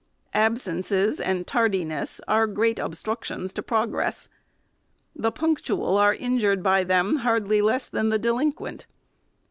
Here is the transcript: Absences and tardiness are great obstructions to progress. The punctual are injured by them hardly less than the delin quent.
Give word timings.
Absences 0.33 1.19
and 1.19 1.45
tardiness 1.45 2.19
are 2.27 2.47
great 2.47 2.79
obstructions 2.79 3.53
to 3.53 3.61
progress. 3.61 4.29
The 5.15 5.31
punctual 5.31 5.95
are 5.95 6.15
injured 6.15 6.63
by 6.63 6.83
them 6.85 7.17
hardly 7.17 7.61
less 7.61 7.87
than 7.87 8.09
the 8.09 8.17
delin 8.17 8.51
quent. 8.51 8.85